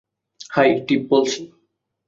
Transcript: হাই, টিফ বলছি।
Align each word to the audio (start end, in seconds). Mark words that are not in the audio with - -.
হাই, 0.51 0.69
টিফ 0.87 1.01
বলছি। 1.09 1.41